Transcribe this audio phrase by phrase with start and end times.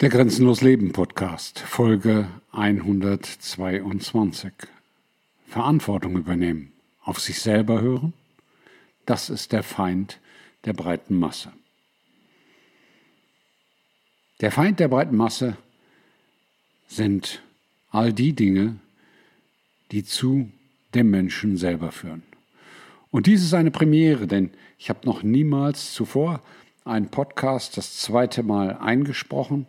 [0.00, 4.50] Der Grenzenlos Leben Podcast, Folge 122.
[5.46, 6.72] Verantwortung übernehmen,
[7.04, 8.12] auf sich selber hören,
[9.06, 10.18] das ist der Feind
[10.64, 11.52] der breiten Masse.
[14.40, 15.56] Der Feind der breiten Masse
[16.88, 17.40] sind
[17.92, 18.80] all die Dinge,
[19.92, 20.50] die zu
[20.92, 22.24] dem Menschen selber führen.
[23.12, 26.42] Und dies ist eine Premiere, denn ich habe noch niemals zuvor
[26.84, 29.68] einen Podcast das zweite Mal eingesprochen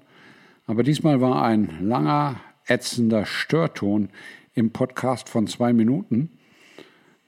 [0.68, 4.10] aber diesmal war ein langer, ätzender Störton
[4.54, 6.32] im Podcast von zwei Minuten,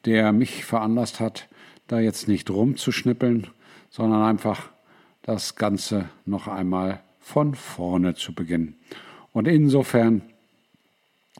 [0.05, 1.48] der mich veranlasst hat,
[1.88, 3.48] da jetzt nicht rumzuschnippeln,
[3.90, 4.70] sondern einfach
[5.22, 8.76] das Ganze noch einmal von vorne zu beginnen.
[9.34, 10.22] Und insofern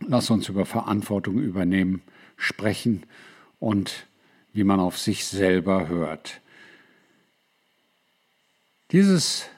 [0.06, 2.02] lass uns über Verantwortung übernehmen,
[2.36, 3.06] sprechen
[3.60, 4.06] und
[4.54, 6.42] wie man auf sich selber hört.
[8.92, 9.50] Dieses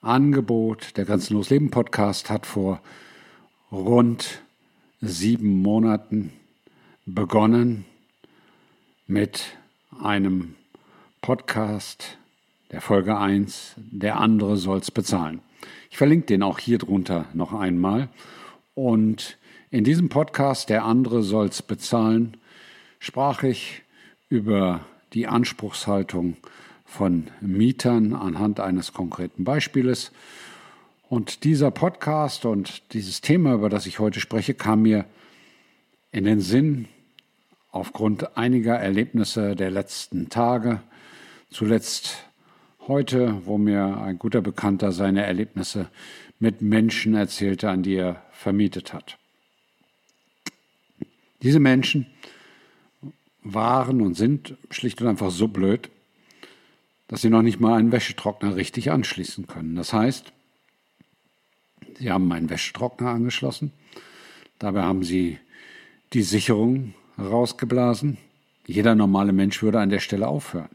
[0.00, 0.96] Angebot.
[0.96, 2.80] Der Grenzenlos Leben Podcast hat vor
[3.72, 4.42] rund
[5.00, 6.32] sieben Monaten
[7.04, 7.84] begonnen
[9.06, 9.56] mit
[10.00, 10.54] einem
[11.20, 12.16] Podcast
[12.70, 15.40] der Folge 1, der andere soll's bezahlen.
[15.90, 18.08] Ich verlinke den auch hier drunter noch einmal.
[18.74, 19.36] Und
[19.70, 22.36] in diesem Podcast, der andere soll's bezahlen,
[23.00, 23.82] sprach ich
[24.28, 24.80] über
[25.12, 26.36] die Anspruchshaltung
[26.88, 30.10] von Mietern anhand eines konkreten Beispieles.
[31.08, 35.04] Und dieser Podcast und dieses Thema, über das ich heute spreche, kam mir
[36.12, 36.88] in den Sinn
[37.70, 40.80] aufgrund einiger Erlebnisse der letzten Tage.
[41.50, 42.24] Zuletzt
[42.88, 45.88] heute, wo mir ein guter Bekannter seine Erlebnisse
[46.40, 49.18] mit Menschen erzählte, an die er vermietet hat.
[51.42, 52.06] Diese Menschen
[53.42, 55.90] waren und sind schlicht und einfach so blöd,
[57.08, 59.74] dass sie noch nicht mal einen Wäschetrockner richtig anschließen können.
[59.74, 60.32] Das heißt,
[61.98, 63.72] sie haben einen Wäschetrockner angeschlossen,
[64.58, 65.38] dabei haben sie
[66.12, 68.18] die Sicherung rausgeblasen.
[68.66, 70.68] Jeder normale Mensch würde an der Stelle aufhören.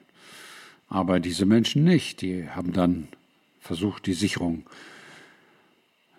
[0.90, 2.22] Aber diese Menschen nicht.
[2.22, 3.08] Die haben dann
[3.60, 4.64] versucht, die Sicherung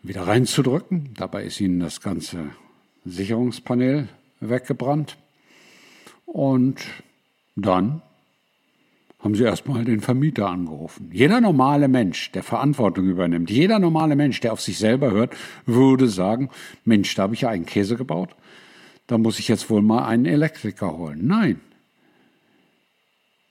[0.02, 1.14] wieder reinzudrücken.
[1.14, 2.50] Dabei ist ihnen das ganze
[3.04, 4.08] Sicherungspanel
[4.40, 5.16] weggebrannt.
[6.26, 6.80] Und
[7.56, 8.02] dann
[9.24, 11.08] haben sie erstmal den Vermieter angerufen.
[11.10, 16.08] Jeder normale Mensch, der Verantwortung übernimmt, jeder normale Mensch, der auf sich selber hört, würde
[16.08, 16.50] sagen,
[16.84, 18.36] Mensch, da habe ich ja einen Käse gebaut,
[19.06, 21.26] da muss ich jetzt wohl mal einen Elektriker holen.
[21.26, 21.58] Nein.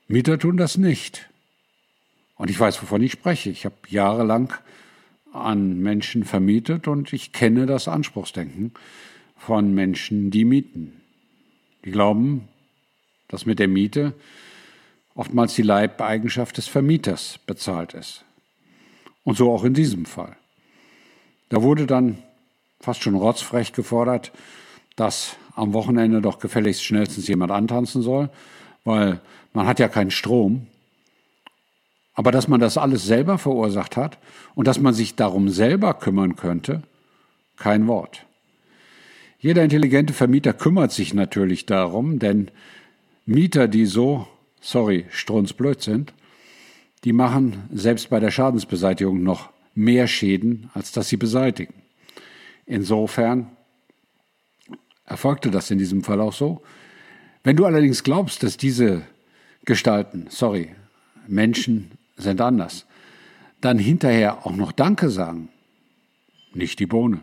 [0.06, 1.28] Mieter tun das nicht.
[2.36, 3.50] Und ich weiß, wovon ich spreche.
[3.50, 4.54] Ich habe jahrelang
[5.32, 8.72] an Menschen vermietet und ich kenne das Anspruchsdenken
[9.36, 11.00] von Menschen, die mieten.
[11.84, 12.48] Die glauben,
[13.26, 14.14] dass mit der Miete
[15.14, 18.24] oftmals die Leibeigenschaft des Vermieters bezahlt ist.
[19.22, 20.36] Und so auch in diesem Fall.
[21.48, 22.18] Da wurde dann
[22.80, 24.32] fast schon rotzfrech gefordert,
[24.96, 28.28] dass am Wochenende doch gefälligst schnellstens jemand antanzen soll,
[28.84, 29.20] weil
[29.52, 30.66] man hat ja keinen Strom.
[32.14, 34.18] Aber dass man das alles selber verursacht hat
[34.54, 36.82] und dass man sich darum selber kümmern könnte,
[37.56, 38.26] kein Wort.
[39.38, 42.50] Jeder intelligente Vermieter kümmert sich natürlich darum, denn
[43.26, 44.26] Mieter, die so
[44.64, 46.14] sorry, strunzblöd sind,
[47.04, 51.74] die machen selbst bei der Schadensbeseitigung noch mehr Schäden, als dass sie beseitigen.
[52.64, 53.50] Insofern
[55.04, 56.62] erfolgte das in diesem Fall auch so.
[57.42, 59.02] Wenn du allerdings glaubst, dass diese
[59.66, 60.74] Gestalten, sorry,
[61.28, 62.86] Menschen sind anders,
[63.60, 65.50] dann hinterher auch noch Danke sagen,
[66.54, 67.20] nicht die Bohne.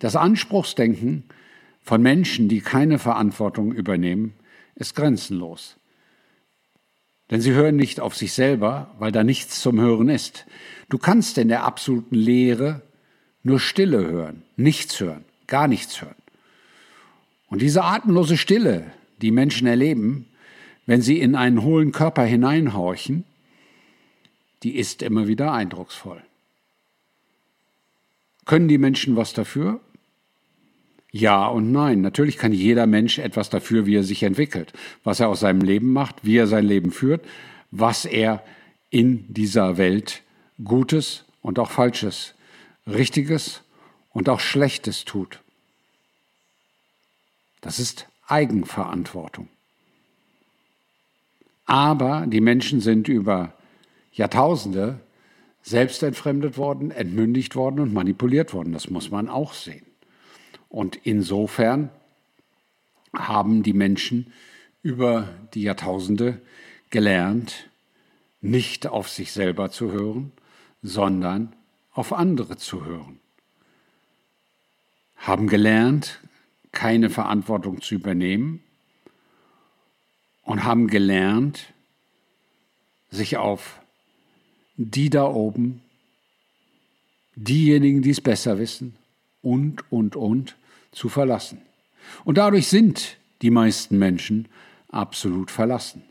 [0.00, 1.24] Das Anspruchsdenken
[1.80, 4.34] von Menschen, die keine Verantwortung übernehmen,
[4.74, 5.76] ist grenzenlos.
[7.30, 10.46] Denn sie hören nicht auf sich selber, weil da nichts zum Hören ist.
[10.88, 12.82] Du kannst in der absoluten Leere
[13.42, 16.14] nur Stille hören, nichts hören, gar nichts hören.
[17.48, 18.90] Und diese atemlose Stille,
[19.22, 20.26] die Menschen erleben,
[20.86, 23.24] wenn sie in einen hohlen Körper hineinhorchen,
[24.62, 26.22] die ist immer wieder eindrucksvoll.
[28.44, 29.80] Können die Menschen was dafür?
[31.16, 32.02] Ja und nein.
[32.02, 35.90] Natürlich kann jeder Mensch etwas dafür, wie er sich entwickelt, was er aus seinem Leben
[35.94, 37.24] macht, wie er sein Leben führt,
[37.70, 38.44] was er
[38.90, 40.22] in dieser Welt
[40.62, 42.34] Gutes und auch Falsches,
[42.86, 43.62] Richtiges
[44.10, 45.40] und auch Schlechtes tut.
[47.62, 49.48] Das ist Eigenverantwortung.
[51.64, 53.54] Aber die Menschen sind über
[54.12, 55.00] Jahrtausende
[55.62, 58.74] selbst entfremdet worden, entmündigt worden und manipuliert worden.
[58.74, 59.85] Das muss man auch sehen.
[60.76, 61.88] Und insofern
[63.14, 64.30] haben die Menschen
[64.82, 66.38] über die Jahrtausende
[66.90, 67.70] gelernt,
[68.42, 70.32] nicht auf sich selber zu hören,
[70.82, 71.56] sondern
[71.94, 73.18] auf andere zu hören,
[75.16, 76.20] haben gelernt,
[76.72, 78.62] keine Verantwortung zu übernehmen
[80.42, 81.72] und haben gelernt,
[83.08, 83.80] sich auf
[84.76, 85.80] die da oben,
[87.34, 88.94] diejenigen, die es besser wissen
[89.40, 90.54] und, und, und
[90.96, 91.60] zu verlassen.
[92.24, 94.48] Und dadurch sind die meisten Menschen
[94.88, 96.02] absolut verlassen,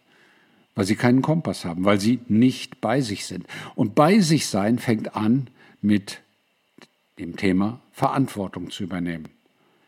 [0.75, 3.47] weil sie keinen Kompass haben, weil sie nicht bei sich sind.
[3.73, 5.49] Und bei sich sein fängt an
[5.81, 6.21] mit
[7.17, 9.29] dem Thema Verantwortung zu übernehmen.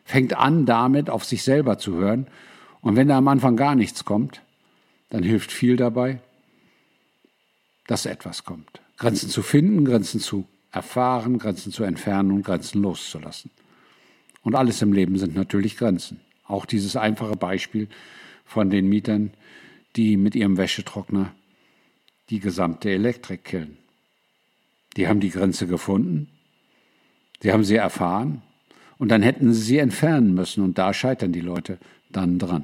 [0.04, 2.28] Fängt an damit, auf sich selber zu hören.
[2.82, 4.42] Und wenn da am Anfang gar nichts kommt,
[5.10, 6.22] dann hilft viel dabei,
[7.86, 8.82] dass etwas kommt.
[8.98, 13.52] Grenzen zu finden, Grenzen zu erfahren, Grenzen zu entfernen und Grenzen loszulassen.
[14.48, 16.22] Und alles im Leben sind natürlich Grenzen.
[16.46, 17.90] Auch dieses einfache Beispiel
[18.46, 19.32] von den Mietern,
[19.98, 21.34] die mit ihrem Wäschetrockner
[22.30, 23.78] die gesamte Elektrik killen.
[24.96, 26.30] Die haben die Grenze gefunden,
[27.42, 28.42] sie haben sie erfahren
[28.98, 31.78] und dann hätten sie sie entfernen müssen und da scheitern die Leute
[32.10, 32.64] dann dran,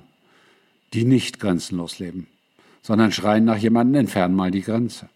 [0.94, 2.28] die nicht grenzenlos leben,
[2.82, 5.10] sondern schreien nach jemandem, entfernen mal die Grenze.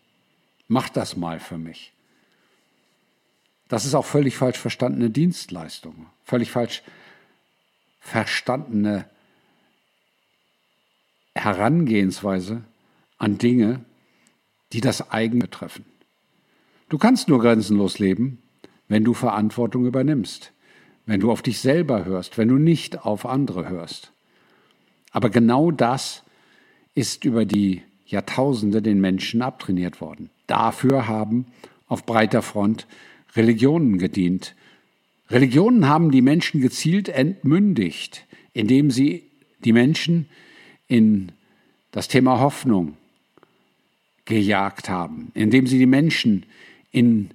[0.67, 1.93] Mach das mal für mich.
[3.67, 6.83] Das ist auch völlig falsch verstandene Dienstleistung, völlig falsch
[7.99, 9.05] verstandene
[11.35, 12.63] Herangehensweise
[13.17, 13.83] an Dinge,
[14.73, 15.85] die das Eigen betreffen.
[16.89, 18.41] Du kannst nur grenzenlos leben,
[18.87, 20.53] wenn du Verantwortung übernimmst,
[21.05, 24.11] wenn du auf dich selber hörst, wenn du nicht auf andere hörst.
[25.11, 26.23] Aber genau das
[26.95, 30.29] ist über die Jahrtausende den Menschen abtrainiert worden.
[30.47, 31.47] Dafür haben
[31.87, 32.87] auf breiter Front
[33.35, 34.55] Religionen gedient.
[35.29, 39.23] Religionen haben die Menschen gezielt entmündigt, indem sie
[39.63, 40.27] die Menschen
[40.87, 41.31] in
[41.91, 42.95] das Thema Hoffnung
[44.25, 46.45] gejagt haben, indem sie die Menschen
[46.91, 47.31] in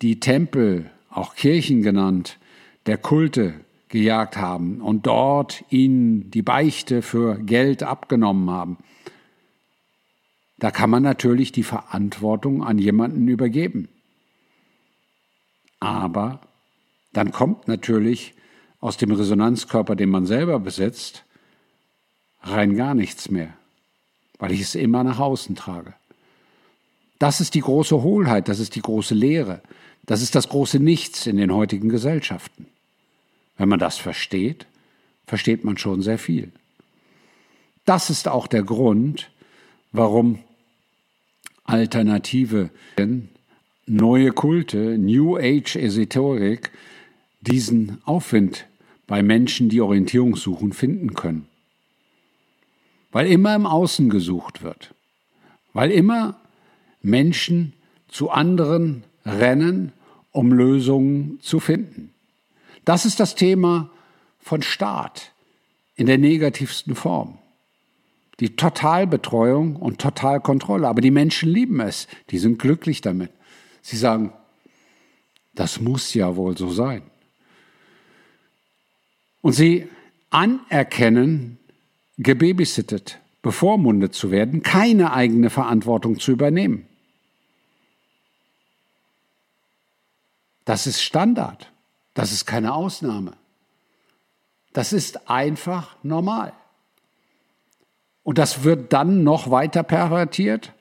[0.00, 2.38] die Tempel, auch Kirchen genannt,
[2.86, 3.54] der Kulte
[3.88, 8.78] gejagt haben und dort ihnen die Beichte für Geld abgenommen haben.
[10.58, 13.88] Da kann man natürlich die Verantwortung an jemanden übergeben.
[15.80, 16.40] Aber
[17.12, 18.34] dann kommt natürlich
[18.80, 21.24] aus dem Resonanzkörper, den man selber besitzt,
[22.42, 23.54] rein gar nichts mehr,
[24.38, 25.94] weil ich es immer nach außen trage.
[27.18, 29.62] Das ist die große Hohlheit, das ist die große Lehre,
[30.04, 32.66] das ist das große Nichts in den heutigen Gesellschaften.
[33.56, 34.66] Wenn man das versteht,
[35.26, 36.52] versteht man schon sehr viel.
[37.84, 39.30] Das ist auch der Grund,
[39.92, 40.40] warum
[41.64, 42.70] alternative
[43.86, 46.70] neue Kulte, New Age Esoterik,
[47.40, 48.66] diesen Aufwind
[49.06, 51.46] bei Menschen, die Orientierung suchen, finden können.
[53.12, 54.94] Weil immer im Außen gesucht wird.
[55.72, 56.40] Weil immer
[57.02, 57.74] Menschen
[58.08, 59.92] zu anderen rennen,
[60.30, 62.12] um Lösungen zu finden.
[62.84, 63.90] Das ist das Thema
[64.40, 65.32] von Staat
[65.96, 67.38] in der negativsten Form.
[68.40, 70.88] Die Totalbetreuung und Totalkontrolle.
[70.88, 72.08] Aber die Menschen lieben es.
[72.30, 73.30] Die sind glücklich damit.
[73.84, 74.32] Sie sagen,
[75.54, 77.02] das muss ja wohl so sein.
[79.42, 79.90] Und sie
[80.30, 81.58] anerkennen,
[82.16, 86.88] gebabysittet, bevormundet zu werden, keine eigene Verantwortung zu übernehmen.
[90.64, 91.70] Das ist Standard.
[92.14, 93.34] Das ist keine Ausnahme.
[94.72, 96.54] Das ist einfach normal.
[98.22, 100.72] Und das wird dann noch weiter pervertiert,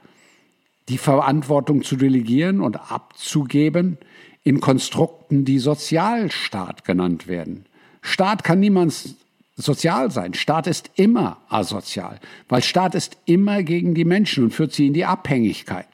[0.89, 3.97] die Verantwortung zu delegieren und abzugeben
[4.43, 7.65] in Konstrukten, die Sozialstaat genannt werden.
[8.01, 9.15] Staat kann niemals
[9.55, 10.33] sozial sein.
[10.33, 14.93] Staat ist immer asozial, weil Staat ist immer gegen die Menschen und führt sie in
[14.93, 15.87] die Abhängigkeit.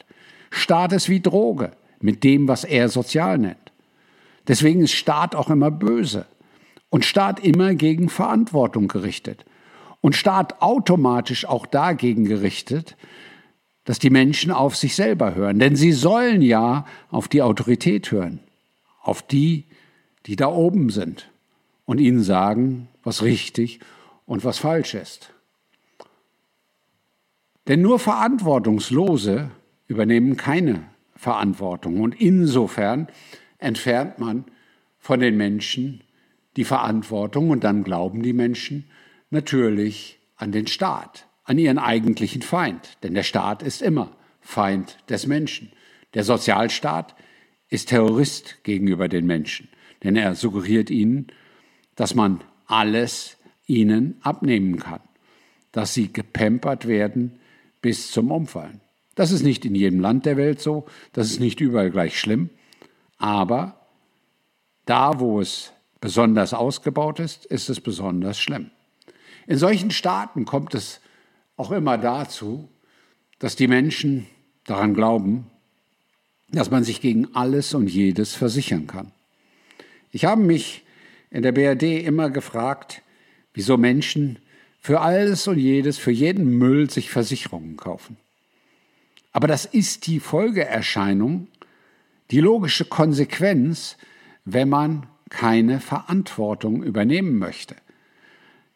[0.49, 3.57] Staat ist wie Droge mit dem, was er sozial nennt.
[4.47, 6.25] Deswegen ist Staat auch immer böse
[6.89, 9.45] und Staat immer gegen Verantwortung gerichtet
[10.01, 12.95] und Staat automatisch auch dagegen gerichtet,
[13.89, 15.57] dass die Menschen auf sich selber hören.
[15.57, 18.39] Denn sie sollen ja auf die Autorität hören,
[19.01, 19.65] auf die,
[20.27, 21.31] die da oben sind
[21.85, 23.79] und ihnen sagen, was richtig
[24.27, 25.33] und was falsch ist.
[27.67, 29.49] Denn nur Verantwortungslose
[29.87, 30.83] übernehmen keine
[31.15, 32.01] Verantwortung.
[32.01, 33.07] Und insofern
[33.57, 34.45] entfernt man
[34.99, 36.03] von den Menschen
[36.57, 38.87] die Verantwortung und dann glauben die Menschen
[39.31, 42.97] natürlich an den Staat, an ihren eigentlichen Feind.
[43.01, 45.71] Denn der Staat ist immer Feind des Menschen.
[46.13, 47.15] Der Sozialstaat
[47.69, 49.67] ist Terrorist gegenüber den Menschen,
[50.03, 51.27] denn er suggeriert ihnen,
[51.95, 55.01] dass man alles ihnen abnehmen kann,
[55.71, 57.39] dass sie gepempert werden
[57.81, 58.81] bis zum Umfallen.
[59.15, 62.49] Das ist nicht in jedem Land der Welt so, das ist nicht überall gleich schlimm,
[63.17, 63.87] Aber
[64.85, 68.71] da, wo es besonders ausgebaut ist, ist es besonders schlimm.
[69.45, 71.01] In solchen Staaten kommt es
[71.59, 72.69] auch immer dazu,
[73.37, 74.27] dass die Menschen
[74.65, 75.47] daran glauben,
[76.51, 79.11] dass man sich gegen alles und jedes versichern kann.
[80.11, 80.83] Ich habe mich
[81.29, 83.01] in der BRD immer gefragt,
[83.53, 84.39] wieso Menschen
[84.79, 88.15] für alles und jedes, für jeden Müll sich Versicherungen kaufen.
[89.33, 91.47] Aber das ist die Folgeerscheinung,
[92.31, 93.97] die logische Konsequenz,
[94.45, 97.75] wenn man keine Verantwortung übernehmen möchte.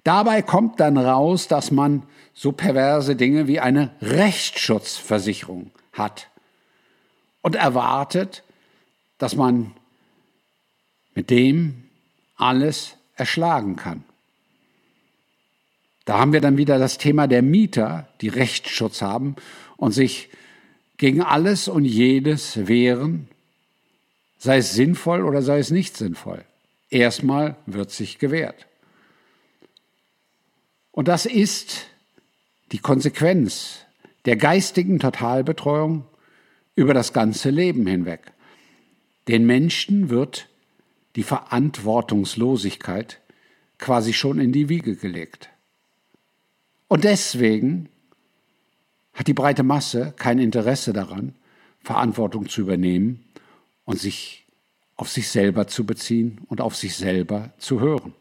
[0.04, 6.30] Dabei kommt dann raus, dass man so perverse Dinge wie eine Rechtsschutzversicherung hat
[7.42, 8.44] und erwartet,
[9.18, 9.74] dass man
[11.13, 11.84] mit dem
[12.36, 14.04] alles erschlagen kann.
[16.06, 19.36] Da haben wir dann wieder das Thema der Mieter, die Rechtsschutz haben
[19.78, 20.30] und sich
[20.98, 23.30] gegen alles und jedes wehren,
[24.38, 26.44] sei es sinnvoll oder sei es nicht sinnvoll.
[26.90, 28.68] Erstmal wird sich gewehrt.
[30.92, 31.88] Und das ist
[32.74, 33.86] die Konsequenz
[34.25, 36.06] der geistigen Totalbetreuung
[36.75, 38.34] über das ganze Leben hinweg.
[39.27, 40.50] Den Menschen wird
[41.15, 43.22] die Verantwortungslosigkeit
[43.77, 45.50] quasi schon in die Wiege gelegt.
[46.88, 47.89] Und deswegen
[49.13, 51.36] hat die breite Masse kein Interesse daran,
[51.80, 53.24] Verantwortung zu übernehmen
[53.86, 54.48] und sich
[54.96, 58.15] auf sich selber zu beziehen und auf sich selber zu hören.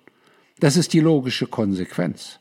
[0.59, 2.39] Das ist die logische Konsequenz.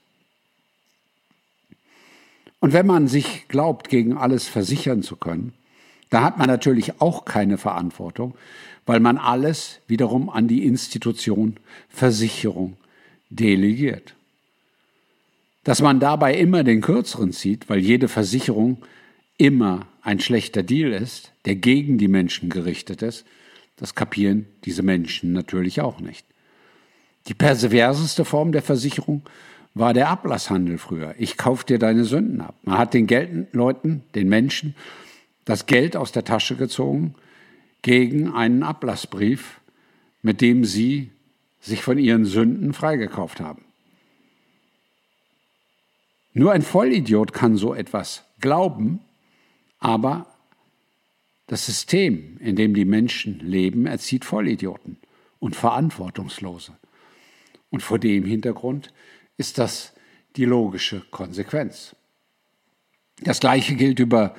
[2.61, 5.53] Und wenn man sich glaubt, gegen alles versichern zu können,
[6.09, 8.35] da hat man natürlich auch keine Verantwortung,
[8.85, 11.57] weil man alles wiederum an die Institution
[11.89, 12.77] Versicherung
[13.29, 14.13] delegiert.
[15.63, 18.77] Dass man dabei immer den Kürzeren zieht, weil jede Versicherung
[19.37, 23.25] immer ein schlechter Deal ist, der gegen die Menschen gerichtet ist,
[23.77, 26.25] das kapieren diese Menschen natürlich auch nicht.
[27.27, 29.23] Die perverseste Form der Versicherung
[29.73, 31.15] war der Ablasshandel früher.
[31.17, 32.55] Ich kauf dir deine Sünden ab.
[32.63, 34.75] Man hat den Leuten, den Menschen,
[35.45, 37.15] das Geld aus der Tasche gezogen
[37.81, 39.59] gegen einen Ablassbrief,
[40.21, 41.11] mit dem sie
[41.59, 43.63] sich von ihren Sünden freigekauft haben.
[46.33, 48.99] Nur ein Vollidiot kann so etwas glauben,
[49.79, 50.27] aber
[51.47, 54.97] das System, in dem die Menschen leben, erzieht Vollidioten
[55.39, 56.77] und Verantwortungslose.
[57.69, 58.93] Und vor dem Hintergrund
[59.41, 59.93] ist das
[60.35, 61.95] die logische Konsequenz.
[63.23, 64.35] Das Gleiche gilt über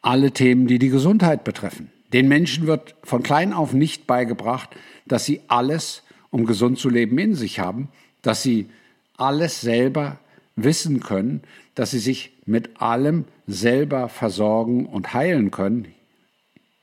[0.00, 1.90] alle Themen, die die Gesundheit betreffen.
[2.12, 4.70] Den Menschen wird von klein auf nicht beigebracht,
[5.06, 7.88] dass sie alles, um gesund zu leben, in sich haben,
[8.22, 8.70] dass sie
[9.16, 10.20] alles selber
[10.54, 11.42] wissen können,
[11.74, 15.88] dass sie sich mit allem selber versorgen und heilen können.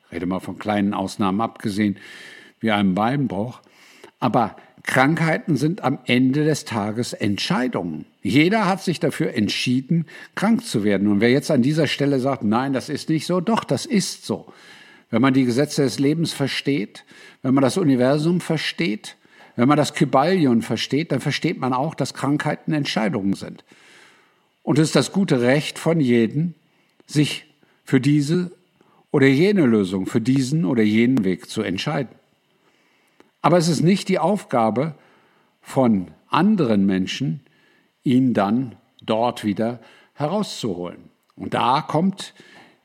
[0.06, 1.96] Ich rede mal von kleinen Ausnahmen abgesehen,
[2.60, 3.62] wie einem Beinbruch.
[4.20, 8.05] Aber Krankheiten sind am Ende des Tages Entscheidungen.
[8.21, 11.07] Jeder hat sich dafür entschieden, krank zu werden.
[11.07, 14.25] Und wer jetzt an dieser Stelle sagt, nein, das ist nicht so, doch, das ist
[14.25, 14.51] so.
[15.09, 17.05] Wenn man die Gesetze des Lebens versteht,
[17.43, 19.15] wenn man das Universum versteht,
[19.55, 23.63] wenn man das Kybalion versteht, dann versteht man auch, dass Krankheiten Entscheidungen sind.
[24.63, 26.55] Und es ist das gute Recht von jedem,
[27.05, 27.45] sich
[27.85, 28.51] für diese
[29.11, 32.15] oder jene Lösung, für diesen oder jenen Weg zu entscheiden.
[33.43, 34.95] Aber es ist nicht die Aufgabe
[35.62, 37.41] von anderen Menschen,
[38.01, 39.81] ihn dann dort wieder
[40.13, 41.09] herauszuholen.
[41.35, 42.33] Und da kommt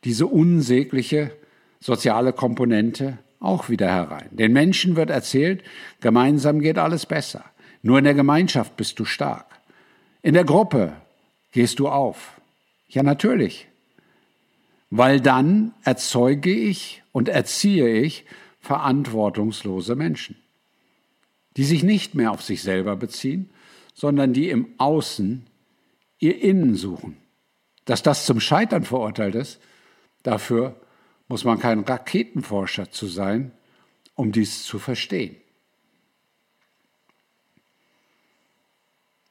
[0.03, 1.31] diese unsägliche
[1.79, 4.29] soziale Komponente auch wieder herein.
[4.33, 5.63] Den Menschen wird erzählt,
[6.01, 7.45] gemeinsam geht alles besser.
[7.83, 9.47] Nur in der Gemeinschaft bist du stark.
[10.23, 10.93] In der Gruppe
[11.53, 12.41] gehst du auf.
[12.89, 13.69] Ja, natürlich.
[14.91, 18.25] Weil dann erzeuge ich und erziehe ich
[18.61, 20.35] verantwortungslose Menschen
[21.59, 23.51] die sich nicht mehr auf sich selber beziehen,
[23.93, 25.45] sondern die im Außen
[26.21, 27.17] ihr Innen suchen.
[27.85, 29.61] Dass das zum Scheitern verurteilt ist,
[30.23, 30.81] dafür
[31.27, 33.51] muss man kein Raketenforscher zu sein,
[34.15, 35.35] um dies zu verstehen.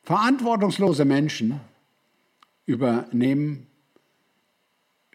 [0.03, 1.61] Verantwortungslose Menschen
[2.65, 3.67] übernehmen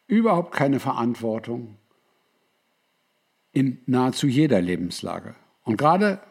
[0.07, 1.77] überhaupt keine Verantwortung
[3.53, 5.35] in nahezu jeder Lebenslage.
[5.65, 6.23] Und gerade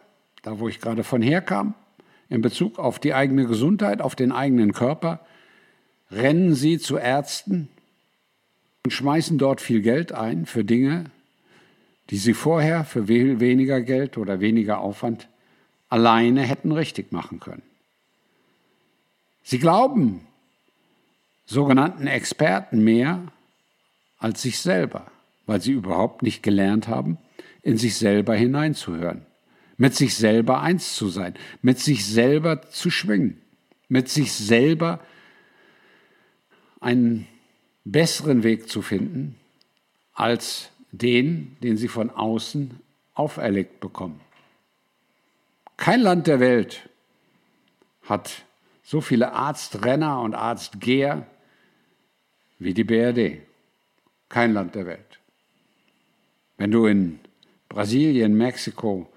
[0.42, 1.74] da wo ich gerade von herkam,
[2.30, 5.20] in Bezug auf die eigene Gesundheit, auf den eigenen Körper,
[6.12, 7.70] rennen sie zu Ärzten
[8.86, 11.06] und schmeißen dort viel Geld ein für Dinge,
[12.10, 15.28] die sie vorher für weniger Geld oder weniger Aufwand
[15.90, 17.64] alleine hätten richtig machen können.
[19.44, 20.22] Sie glauben
[21.46, 23.22] sogenannten Experten mehr
[24.18, 25.12] als sich selber,
[25.46, 27.18] weil sie überhaupt nicht gelernt haben,
[27.62, 29.26] in sich selber hineinzuhören,
[29.82, 31.34] mit sich selber eins zu sein,
[31.64, 33.42] mit sich selber zu schwingen,
[33.90, 35.00] mit sich selber
[36.80, 37.28] einen
[37.84, 39.38] besseren Weg zu finden
[40.14, 42.80] als den, den sie von außen
[43.16, 44.22] auferlegt bekommen.
[45.78, 46.88] Kein Land der Welt
[48.04, 48.46] hat
[48.84, 51.26] so viele Arztrenner und Arztgeher
[52.60, 53.42] wie die BRD.
[54.30, 55.20] Kein Land der Welt.
[56.58, 57.20] Wenn du in
[57.68, 59.11] Brasilien, Mexiko,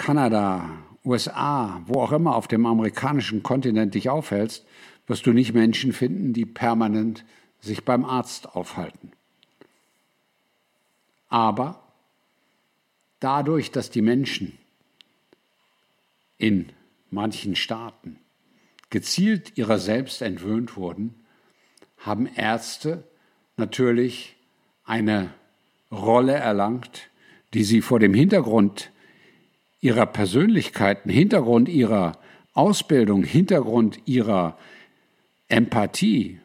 [0.00, 0.70] Kanada,
[1.04, 4.64] USA, wo auch immer auf dem amerikanischen Kontinent dich aufhältst,
[5.06, 7.26] wirst du nicht Menschen finden, die permanent
[7.60, 9.12] sich beim Arzt aufhalten.
[11.28, 11.82] Aber
[13.20, 14.56] dadurch, dass die Menschen
[16.38, 16.70] in
[17.10, 18.18] manchen Staaten
[18.88, 21.14] gezielt ihrer selbst entwöhnt wurden,
[21.98, 23.04] haben Ärzte
[23.58, 24.36] natürlich
[24.84, 25.34] eine
[25.92, 27.10] Rolle erlangt,
[27.52, 28.90] die sie vor dem Hintergrund
[29.80, 32.18] ihrer Persönlichkeiten, Hintergrund ihrer
[32.52, 34.58] Ausbildung, Hintergrund ihrer
[35.48, 36.40] Empathie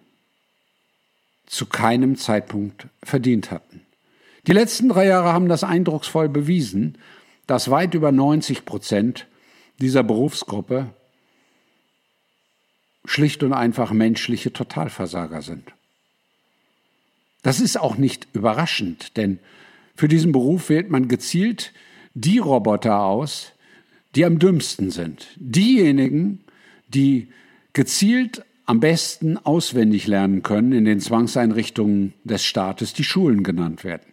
[1.45, 3.81] zu keinem Zeitpunkt verdient hatten.
[4.47, 6.97] Die letzten drei Jahre haben das eindrucksvoll bewiesen,
[7.47, 9.27] dass weit über 90 Prozent
[9.79, 10.93] dieser Berufsgruppe
[13.05, 15.73] schlicht und einfach menschliche Totalversager sind.
[17.43, 19.39] Das ist auch nicht überraschend, denn
[19.95, 21.73] für diesen Beruf wählt man gezielt
[22.15, 23.51] die Roboter aus,
[24.15, 25.27] die am dümmsten sind.
[25.35, 26.39] Diejenigen,
[26.87, 27.27] die
[27.73, 34.11] gezielt am besten auswendig lernen können in den Zwangseinrichtungen des Staates, die Schulen genannt werden.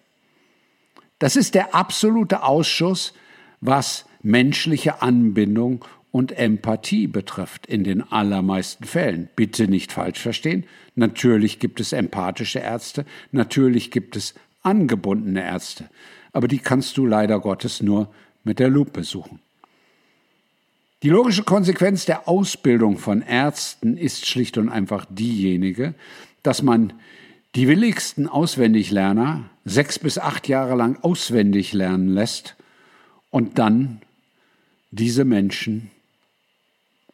[1.18, 3.14] Das ist der absolute Ausschuss,
[3.60, 9.30] was menschliche Anbindung und Empathie betrifft, in den allermeisten Fällen.
[9.36, 10.64] Bitte nicht falsch verstehen.
[10.94, 15.88] Natürlich gibt es empathische Ärzte, natürlich gibt es angebundene Ärzte,
[16.32, 18.12] aber die kannst du leider Gottes nur
[18.44, 19.40] mit der Lupe suchen.
[21.02, 25.94] Die logische Konsequenz der Ausbildung von Ärzten ist schlicht und einfach diejenige,
[26.42, 26.92] dass man
[27.54, 32.56] die willigsten Auswendiglerner sechs bis acht Jahre lang auswendig lernen lässt
[33.30, 34.00] und dann
[34.90, 35.90] diese Menschen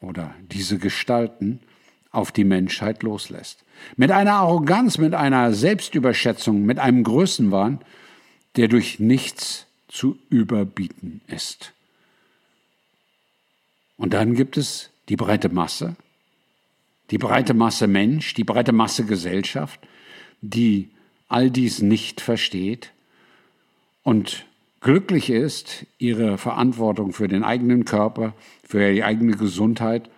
[0.00, 1.60] oder diese Gestalten
[2.10, 3.64] auf die Menschheit loslässt.
[3.96, 7.80] Mit einer Arroganz, mit einer Selbstüberschätzung, mit einem Größenwahn,
[8.58, 11.72] der durch nichts zu überbieten ist.
[13.96, 15.94] Und dann gibt es die breite Masse,
[17.12, 19.78] die breite Masse Mensch, die breite Masse Gesellschaft,
[20.40, 20.90] die
[21.28, 22.90] all dies nicht versteht
[24.02, 24.44] und
[24.80, 30.10] glücklich ist, ihre Verantwortung für den eigenen Körper, für die eigene Gesundheit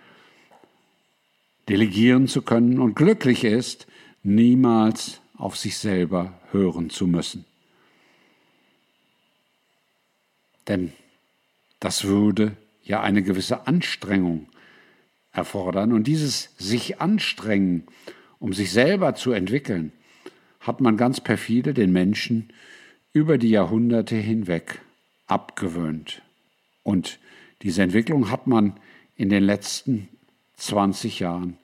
[1.68, 3.86] delegieren zu können und glücklich ist,
[4.22, 7.44] niemals auf sich selber hören zu müssen.
[10.68, 10.92] Denn
[11.80, 14.46] das würde ja eine gewisse Anstrengung
[15.32, 15.92] erfordern.
[15.92, 17.84] Und dieses sich anstrengen,
[18.38, 19.92] um sich selber zu entwickeln,
[20.60, 22.50] hat man ganz perfide den Menschen
[23.12, 24.80] über die Jahrhunderte hinweg
[25.26, 26.22] abgewöhnt.
[26.82, 27.18] Und
[27.62, 28.74] diese Entwicklung hat man
[29.16, 30.08] in den letzten
[30.56, 31.56] 20 Jahren,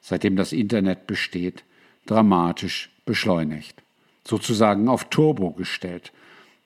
[0.00, 1.64] seitdem das Internet besteht,
[2.06, 3.82] dramatisch beschleunigt,
[4.24, 6.12] sozusagen auf Turbo gestellt,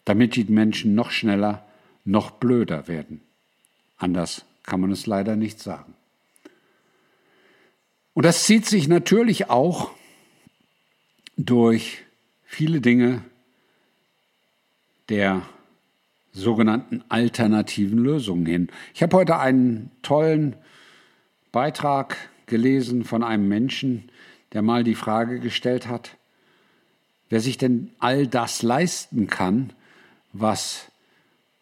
[0.05, 1.65] damit die Menschen noch schneller,
[2.05, 3.21] noch blöder werden.
[3.97, 5.95] Anders kann man es leider nicht sagen.
[8.15, 9.91] Und das zieht sich natürlich auch
[11.37, 12.05] durch
[12.45, 13.25] viele Dinge
[15.09, 15.43] der
[16.33, 18.69] sogenannten alternativen Lösungen hin.
[18.95, 20.57] Ich habe heute einen tollen
[21.53, 24.11] Beitrag gelesen von einem Menschen,
[24.53, 26.17] der mal die Frage gestellt hat,
[27.29, 29.73] wer sich denn all das leisten kann,
[30.33, 30.90] was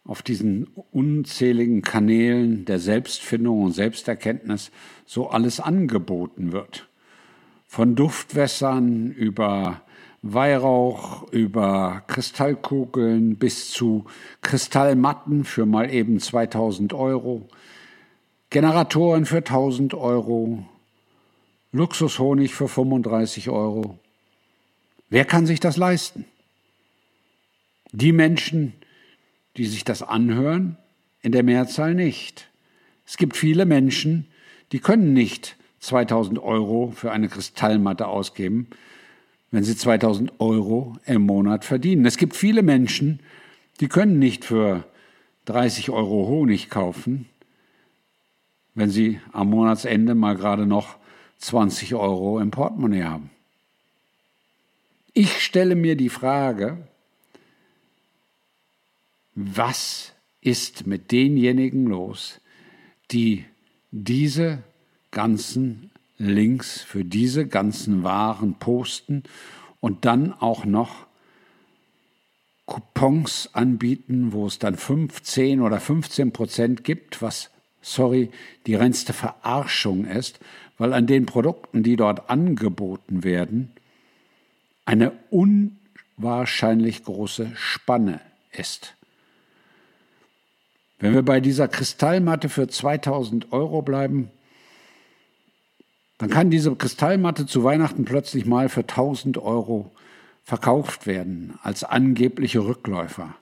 [0.09, 4.71] auf diesen unzähligen Kanälen der Selbstfindung und Selbsterkenntnis
[5.05, 6.87] so alles angeboten wird.
[7.67, 9.81] Von Duftwässern über
[10.23, 14.05] Weihrauch, über Kristallkugeln bis zu
[14.41, 17.47] Kristallmatten für mal eben 2000 Euro,
[18.49, 20.65] Generatoren für 1000 Euro,
[21.71, 23.99] Luxushonig für 35 Euro.
[25.11, 26.25] Wer kann sich das leisten?
[27.91, 28.88] Die Menschen, die
[29.65, 30.77] sich das anhören,
[31.21, 32.49] in der Mehrzahl nicht.
[33.05, 34.27] Es gibt viele Menschen,
[34.71, 38.67] die können nicht 2000 Euro für eine Kristallmatte ausgeben,
[39.51, 42.05] wenn sie 2000 Euro im Monat verdienen.
[42.05, 43.19] Es gibt viele Menschen,
[43.79, 44.83] die können nicht für
[45.45, 47.25] 30 Euro Honig kaufen,
[48.75, 50.95] wenn sie am Monatsende mal gerade noch
[51.39, 53.29] 20 Euro im Portemonnaie haben.
[55.13, 56.77] Ich stelle mir die Frage,
[59.35, 62.39] was ist mit denjenigen los,
[63.11, 63.45] die
[63.91, 64.63] diese
[65.11, 69.23] ganzen Links für diese ganzen Waren posten
[69.79, 71.07] und dann auch noch
[72.65, 77.49] Coupons anbieten, wo es dann 15 oder 15 Prozent gibt, was,
[77.81, 78.29] sorry,
[78.67, 80.39] die reinste Verarschung ist,
[80.77, 83.71] weil an den Produkten, die dort angeboten werden,
[84.85, 88.95] eine unwahrscheinlich große Spanne ist.
[90.99, 94.29] Wenn wir bei dieser Kristallmatte für 2000 Euro bleiben,
[96.17, 99.91] dann kann diese Kristallmatte zu Weihnachten plötzlich mal für 1000 Euro
[100.43, 103.33] verkauft werden als angebliche Rückläufer.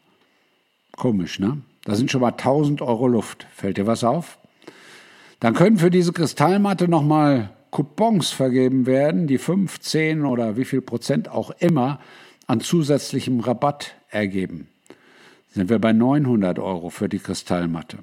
[0.96, 1.62] Komisch, ne?
[1.84, 3.48] Da sind schon mal 1000 Euro Luft.
[3.56, 4.38] Fällt dir was auf?
[5.40, 11.30] Dann können für diese Kristallmatte nochmal Coupons vergeben werden, die 15 oder wie viel Prozent
[11.30, 12.00] auch immer
[12.46, 14.70] an zusätzlichem Rabatt ergeben
[15.58, 17.98] sind wir bei 900 Euro für die Kristallmatte.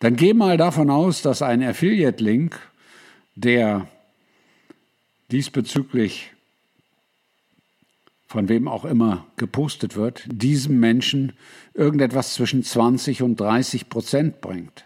[0.00, 2.60] Dann geh mal davon aus, dass ein Affiliate-Link,
[3.36, 3.88] der
[5.30, 6.32] diesbezüglich
[8.26, 11.32] von wem auch immer gepostet wird, diesem Menschen
[11.72, 14.84] irgendetwas zwischen 20 und 30 Prozent bringt.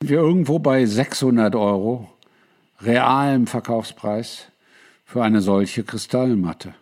[0.00, 2.10] Sind wir irgendwo bei 600 Euro
[2.80, 4.48] realem Verkaufspreis
[5.04, 6.74] für eine solche Kristallmatte.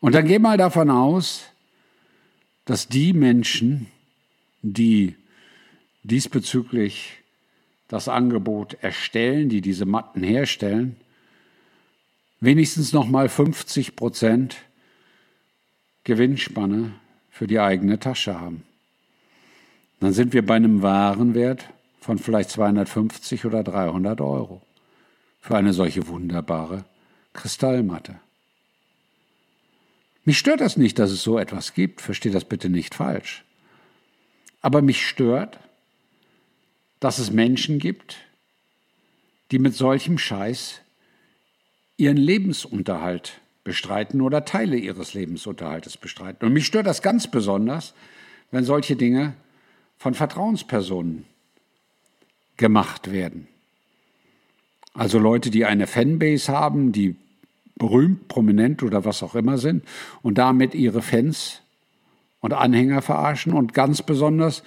[0.00, 1.44] Und dann geh mal davon aus,
[2.64, 3.86] dass die Menschen,
[4.62, 5.14] die
[6.02, 7.18] diesbezüglich
[7.88, 10.96] das Angebot erstellen, die diese Matten herstellen,
[12.40, 14.56] wenigstens noch mal 50 Prozent
[16.04, 16.92] Gewinnspanne
[17.30, 18.62] für die eigene Tasche haben.
[20.00, 21.68] Dann sind wir bei einem Warenwert
[22.00, 24.62] von vielleicht 250 oder 300 Euro
[25.40, 26.84] für eine solche wunderbare
[27.34, 28.16] Kristallmatte.
[30.24, 33.44] Mich stört das nicht, dass es so etwas gibt, verstehe das bitte nicht falsch.
[34.60, 35.58] Aber mich stört,
[37.00, 38.18] dass es Menschen gibt,
[39.50, 40.80] die mit solchem Scheiß
[41.96, 46.46] ihren Lebensunterhalt bestreiten oder Teile ihres Lebensunterhaltes bestreiten.
[46.46, 47.94] Und mich stört das ganz besonders,
[48.50, 49.34] wenn solche Dinge
[49.98, 51.24] von Vertrauenspersonen
[52.56, 53.48] gemacht werden.
[54.92, 57.16] Also Leute, die eine Fanbase haben, die
[57.80, 59.84] berühmt, prominent oder was auch immer sind
[60.22, 61.62] und damit ihre Fans
[62.38, 64.62] und Anhänger verarschen und ganz besonders,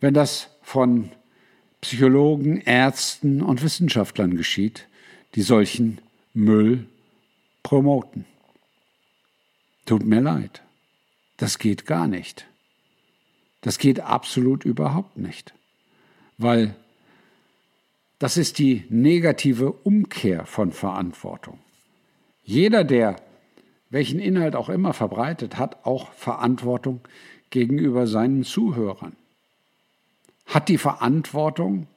[0.00, 1.10] wenn das von
[1.80, 4.88] Psychologen, Ärzten und Wissenschaftlern geschieht,
[5.36, 5.98] die solchen
[6.34, 6.86] Müll
[7.62, 8.24] promoten.
[9.86, 10.62] Tut mir leid.
[11.36, 12.46] Das geht gar nicht.
[13.60, 15.54] Das geht absolut überhaupt nicht.
[16.36, 16.74] Weil
[18.18, 21.58] das ist die negative Umkehr von Verantwortung.
[22.48, 23.16] Jeder, der
[23.90, 27.02] welchen Inhalt auch immer verbreitet, hat auch Verantwortung
[27.50, 29.14] gegenüber seinen Zuhörern.
[30.46, 31.88] Hat die Verantwortung,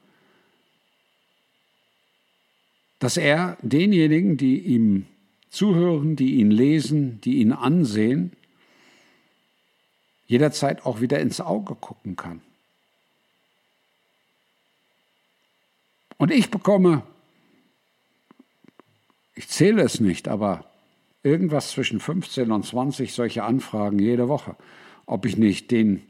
[2.98, 5.06] dass er denjenigen, die ihm
[5.48, 8.32] zuhören, die ihn lesen, die ihn ansehen,
[10.26, 12.42] jederzeit auch wieder ins Auge gucken kann.
[16.18, 17.04] Und ich bekomme
[19.34, 20.64] ich zähle es nicht, aber
[21.22, 24.56] irgendwas zwischen 15 und 20 solche Anfragen jede Woche.
[25.06, 26.02] Ob ich nicht den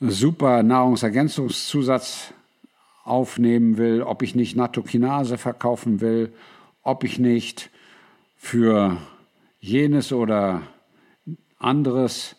[0.00, 2.32] super Nahrungsergänzungszusatz
[3.04, 6.32] aufnehmen will, ob ich nicht Nattokinase verkaufen will,
[6.82, 7.70] ob ich nicht
[8.36, 8.96] für
[9.60, 10.62] jenes oder
[11.58, 12.36] anderes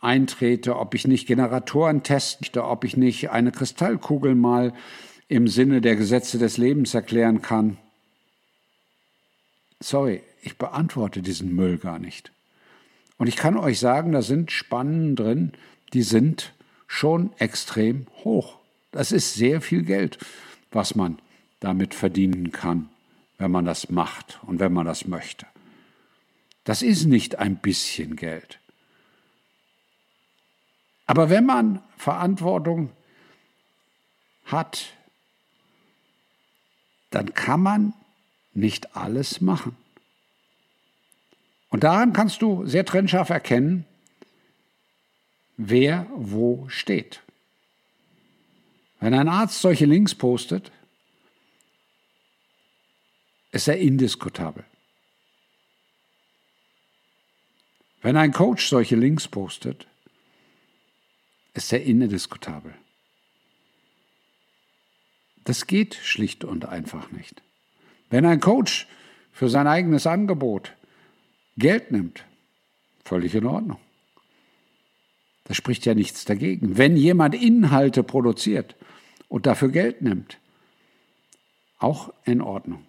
[0.00, 4.74] eintrete, ob ich nicht Generatoren teste, ob ich nicht eine Kristallkugel mal
[5.28, 7.78] im Sinne der Gesetze des Lebens erklären kann
[9.84, 12.32] sorry, ich beantworte diesen Müll gar nicht.
[13.18, 15.52] Und ich kann euch sagen, da sind Spannen drin,
[15.92, 16.52] die sind
[16.86, 18.58] schon extrem hoch.
[18.92, 20.18] Das ist sehr viel Geld,
[20.70, 21.18] was man
[21.60, 22.88] damit verdienen kann,
[23.38, 25.46] wenn man das macht und wenn man das möchte.
[26.64, 28.58] Das ist nicht ein bisschen Geld.
[31.06, 32.90] Aber wenn man Verantwortung
[34.46, 34.94] hat,
[37.10, 37.92] dann kann man
[38.54, 39.76] nicht alles machen.
[41.70, 43.84] Und daran kannst du sehr trennscharf erkennen,
[45.56, 47.20] wer wo steht.
[49.00, 50.70] Wenn ein Arzt solche Links postet,
[53.50, 54.64] ist er indiskutabel.
[58.02, 59.86] Wenn ein Coach solche Links postet,
[61.54, 62.74] ist er indiskutabel.
[65.44, 67.42] Das geht schlicht und einfach nicht.
[68.14, 68.86] Wenn ein Coach
[69.32, 70.72] für sein eigenes Angebot
[71.56, 72.24] Geld nimmt,
[73.04, 73.78] Völlig in Ordnung.
[75.42, 76.78] Da spricht ja nichts dagegen.
[76.78, 78.76] Wenn jemand Inhalte produziert
[79.28, 80.38] und dafür Geld nimmt,
[81.80, 82.84] auch in Ordnung.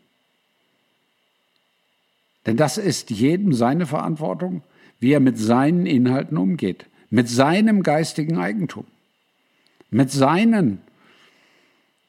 [2.46, 4.62] Denn das ist jedem seine Verantwortung,
[5.00, 8.86] wie er mit seinen Inhalten umgeht, mit seinem geistigen Eigentum,
[9.90, 10.82] mit seinen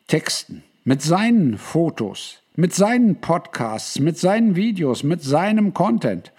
[0.06, 6.32] Texten, mit seinen Fotos, mit seinen Podcasts, mit seinen Videos, mit seinem Content.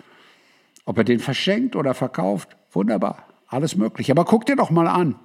[0.86, 4.10] Ob er den verschenkt oder verkauft, wunderbar, alles möglich.
[4.10, 5.20] Aber guck dir doch mal an,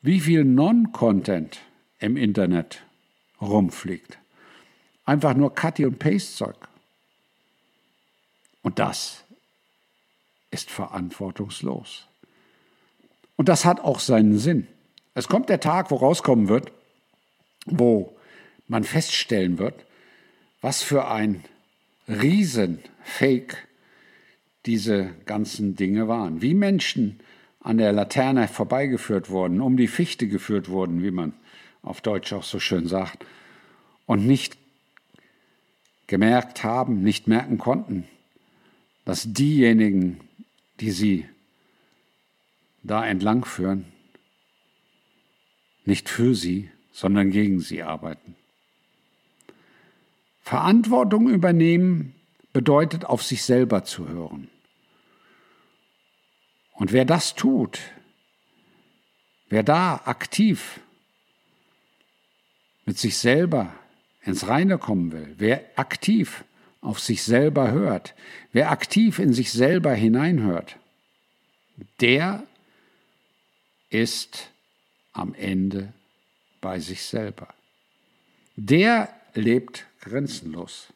[0.00, 1.60] wie viel Non-Content
[1.98, 2.82] im Internet
[3.42, 4.18] rumfliegt.
[5.04, 6.56] Einfach nur Cutty- und Paste-Zeug.
[8.62, 9.22] Und das
[10.50, 12.06] ist verantwortungslos.
[13.36, 14.66] Und das hat auch seinen Sinn.
[15.12, 16.72] Es kommt der Tag, wo rauskommen wird,
[17.66, 18.16] wo
[18.68, 19.84] man feststellen wird,
[20.60, 21.44] was für ein
[22.08, 23.56] Riesenfake
[24.66, 26.42] diese ganzen Dinge waren.
[26.42, 27.20] Wie Menschen
[27.60, 31.32] an der Laterne vorbeigeführt wurden, um die Fichte geführt wurden, wie man
[31.82, 33.24] auf Deutsch auch so schön sagt,
[34.06, 34.58] und nicht
[36.06, 38.06] gemerkt haben, nicht merken konnten,
[39.04, 40.20] dass diejenigen,
[40.80, 41.26] die sie
[42.82, 43.84] da entlangführen,
[45.84, 48.36] nicht für sie, sondern gegen sie arbeiten.
[50.42, 52.14] Verantwortung übernehmen
[52.52, 54.48] bedeutet, auf sich selber zu hören.
[56.72, 57.78] Und wer das tut,
[59.48, 60.80] wer da aktiv
[62.86, 63.72] mit sich selber
[64.22, 66.44] ins Reine kommen will, wer aktiv
[66.80, 68.14] auf sich selber hört,
[68.52, 70.76] wer aktiv in sich selber hineinhört,
[72.00, 72.42] der
[73.90, 74.50] ist
[75.12, 75.92] am Ende
[76.60, 77.48] bei sich selber.
[78.56, 80.92] Der lebt grenzenlos.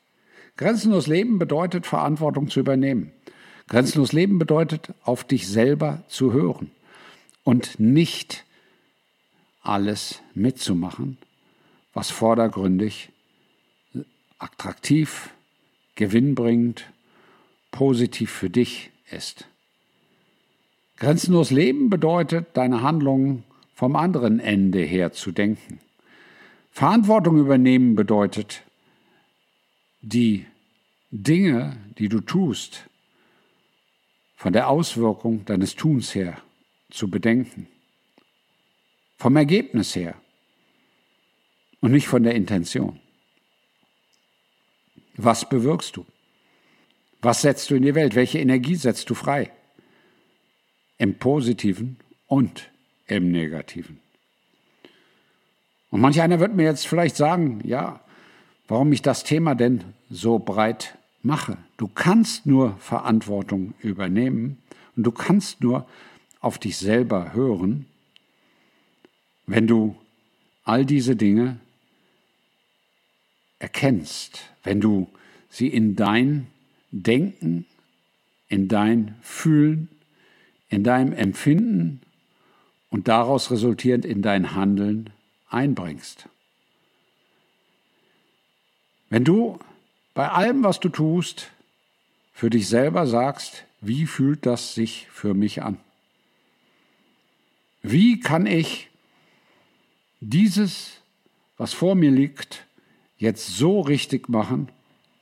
[0.57, 3.13] Grenzenlos leben bedeutet Verantwortung zu übernehmen.
[3.69, 6.71] Grenzenlos leben bedeutet auf dich selber zu hören
[7.43, 8.45] und nicht
[9.63, 11.19] alles mitzumachen,
[11.95, 13.11] was vordergründig
[14.39, 15.31] attraktiv,
[15.95, 16.85] gewinnbringend,
[17.71, 19.47] positiv für dich ist.
[20.97, 25.81] Grenzenlos leben bedeutet, deine Handlungen vom anderen Ende her zu denken.
[26.71, 28.63] Verantwortung übernehmen bedeutet,
[30.01, 30.47] die
[31.11, 32.89] Dinge, die du tust,
[34.37, 36.41] von der Auswirkung deines Tuns her
[36.91, 37.69] zu bedenken.
[39.17, 40.15] Vom Ergebnis her
[41.81, 43.01] und nicht von der Intention.
[45.17, 46.05] Was bewirkst du?
[47.23, 48.15] Was setzt du in die Welt?
[48.15, 49.51] Welche Energie setzt du frei?
[50.99, 52.71] Im positiven und
[53.07, 54.01] im negativen.
[55.91, 58.01] Und manch einer wird mir jetzt vielleicht sagen, ja,
[58.67, 61.57] warum ich das Thema denn so breit mache.
[61.77, 64.59] Du kannst nur Verantwortung übernehmen
[64.97, 65.87] und du kannst nur
[66.41, 67.87] auf dich selber hören,
[69.47, 69.97] wenn du
[70.65, 71.59] all diese Dinge
[73.59, 75.09] erkennst, wenn du
[75.49, 76.47] sie in dein
[76.91, 77.67] Denken,
[78.49, 79.89] in dein Fühlen,
[80.69, 82.01] in deinem Empfinden
[82.95, 85.11] und daraus resultierend in dein Handeln
[85.49, 86.29] einbringst.
[89.11, 89.59] Wenn du
[90.15, 91.51] bei allem, was du tust,
[92.33, 95.79] für dich selber sagst, wie fühlt das sich für mich an?
[97.83, 98.91] Wie kann ich
[100.21, 101.01] dieses,
[101.57, 102.65] was vor mir liegt,
[103.19, 104.69] jetzt so richtig machen,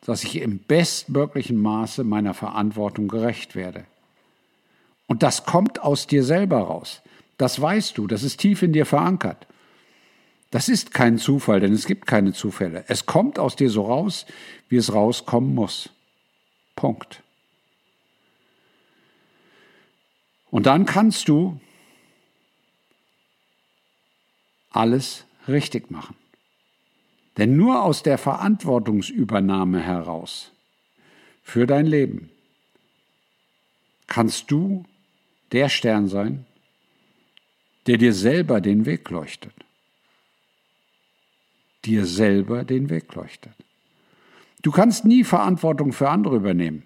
[0.03, 3.87] dass ich im bestmöglichen Maße meiner Verantwortung gerecht werde?
[5.07, 7.01] Und das kommt aus dir selber raus.
[7.43, 9.49] Das weißt du, das ist tief in dir verankert.
[10.53, 12.85] Das ist kein Zufall, denn es gibt keine Zufälle.
[12.87, 14.27] Es kommt aus dir so raus,
[14.69, 15.91] wie es rauskommen muss.
[16.77, 17.21] Punkt.
[20.53, 21.59] Und dann kannst du
[24.71, 26.15] alles richtig machen.
[27.39, 30.53] Denn nur aus der Verantwortungsübernahme heraus
[31.43, 32.31] für dein Leben
[34.07, 34.85] kannst du
[35.51, 36.47] der Stern sein,
[37.87, 39.55] der dir selber den Weg leuchtet
[41.85, 43.55] dir selber den Weg leuchtet.
[44.63, 46.85] Du kannst nie Verantwortung für andere übernehmen.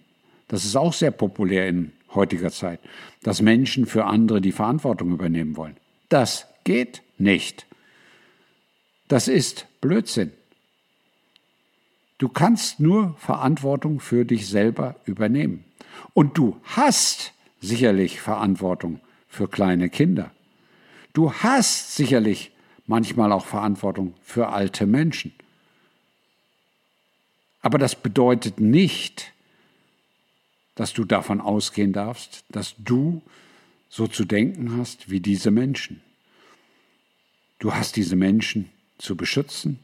[0.49, 2.81] Das ist auch sehr populär in heutiger Zeit,
[3.23, 5.77] dass Menschen für andere die Verantwortung übernehmen wollen.
[6.09, 7.67] Das geht nicht.
[9.09, 10.33] Das ist Blödsinn.
[12.19, 15.65] Du kannst nur Verantwortung für dich selber übernehmen.
[16.15, 20.31] Und du hast sicherlich Verantwortung für kleine Kinder.
[21.17, 22.51] Du hast sicherlich
[22.87, 25.33] manchmal auch Verantwortung für alte Menschen.
[27.63, 29.33] Aber das bedeutet nicht,
[30.75, 33.23] dass du davon ausgehen darfst, dass du
[33.89, 36.03] so zu denken hast wie diese Menschen.
[37.61, 39.79] Du hast diese Menschen zu beschützen,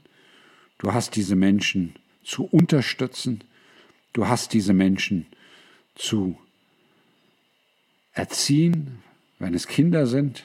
[0.77, 3.43] du hast diese Menschen zu unterstützen,
[4.13, 5.25] du hast diese Menschen
[5.95, 6.37] zu
[8.13, 8.99] erziehen,
[9.39, 10.45] wenn es Kinder sind,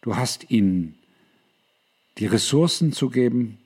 [0.00, 0.96] du hast ihnen
[2.18, 3.58] die Ressourcen zu geben,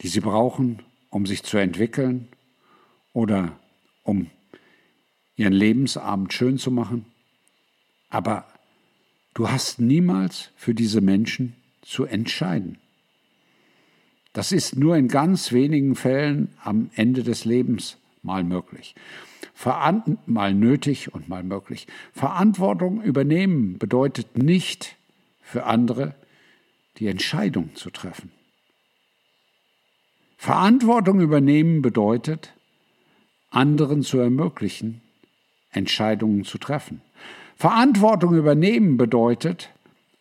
[0.00, 2.28] die sie brauchen, um sich zu entwickeln
[3.12, 3.58] oder
[4.02, 4.30] um
[5.36, 7.06] ihren Lebensabend schön zu machen.
[8.08, 8.46] Aber
[9.34, 12.78] du hast niemals für diese Menschen zu entscheiden.
[14.32, 18.94] Das ist nur in ganz wenigen Fällen am Ende des Lebens mal möglich.
[19.54, 21.86] Veran mal nötig und mal möglich.
[22.12, 24.96] Verantwortung übernehmen bedeutet nicht
[25.50, 26.14] für andere
[26.98, 28.30] die Entscheidung zu treffen.
[30.36, 32.54] Verantwortung übernehmen bedeutet,
[33.50, 35.02] anderen zu ermöglichen,
[35.72, 37.02] Entscheidungen zu treffen.
[37.56, 39.70] Verantwortung übernehmen bedeutet,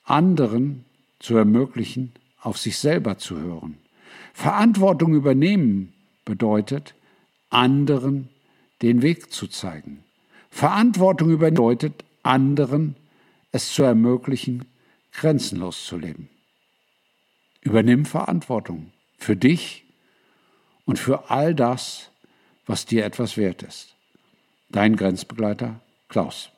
[0.03, 0.83] anderen
[1.19, 2.11] zu ermöglichen,
[2.41, 3.77] auf sich selber zu hören.
[4.33, 5.93] Verantwortung übernehmen
[6.25, 6.95] bedeutet,
[7.49, 8.29] anderen
[8.81, 10.03] den Weg zu zeigen.
[10.49, 12.95] Verantwortung übernehmen bedeutet, anderen
[13.51, 14.65] es zu ermöglichen,
[15.11, 16.29] grenzenlos zu leben.
[17.61, 19.85] Übernimm Verantwortung für dich
[20.85, 22.09] und für all das,
[22.65, 23.95] was dir etwas wert ist.
[24.69, 26.51] Dein Grenzbegleiter Klaus.